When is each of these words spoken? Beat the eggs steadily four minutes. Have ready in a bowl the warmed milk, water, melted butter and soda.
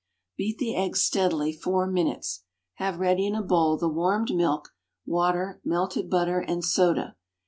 Beat 0.35 0.57
the 0.57 0.75
eggs 0.75 0.99
steadily 1.03 1.53
four 1.53 1.85
minutes. 1.85 2.41
Have 2.77 2.97
ready 2.97 3.27
in 3.27 3.35
a 3.35 3.43
bowl 3.43 3.77
the 3.77 3.87
warmed 3.87 4.33
milk, 4.33 4.69
water, 5.05 5.61
melted 5.63 6.09
butter 6.09 6.39
and 6.39 6.65
soda. 6.65 7.15